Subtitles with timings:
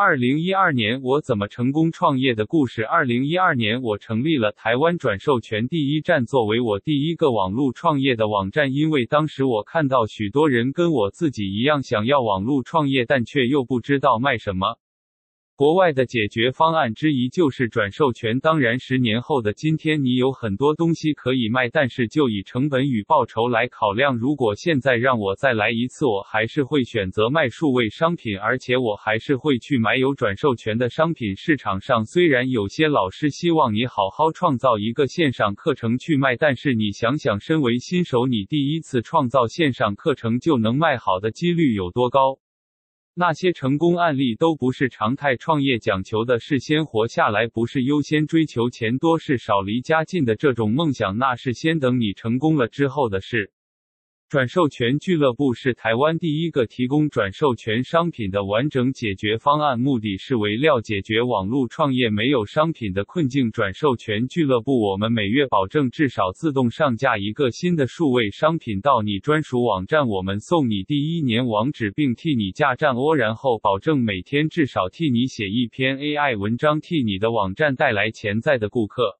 [0.00, 2.84] 二零一二年，我怎么成功创业的故事。
[2.84, 8.72] 二零一二年，我成立了台湾转授权第一站，作为我第一个网络创业的网站。
[8.72, 14.78] 因为当时我看到许多人跟我自己一样想要网络创业，但却又不知道卖什么。
[15.58, 18.38] 国外的解决方案之一就是转授权。
[18.38, 24.16] 当然，十年后的今天，你有很多东西可以卖，但是就以成本与报酬来考量。
[24.18, 31.34] 如果现在让我再来一次，我还是会选择卖数位商品，而且我还是会去买有转授权的商品。
[31.34, 42.38] 市场上虽然有些老师希望你好好创造一个线上课程去卖，但是你想想，身为新手，你第一次创造线上课程就能卖好的几率有多高？
[43.20, 53.50] 那些成功案例都不是常态，创业讲求的是先活下来，不是优先追求钱多事少离家近的这种梦想，那是先等你成功了之后的事。
[54.30, 63.50] 转授权俱乐部是台湾第一个提供转授权商品的完整解决方案，目的是为了解决网络创业没有商品的困境。
[63.50, 79.18] 转授权俱乐部，我们每月保证至少自动上架一个新的数位商品到你专属网站，我们送你第一年网址，并替你架站哦，然后保证每天至少替你写一篇 AI 文章，替你的网站带来潜在的顾客。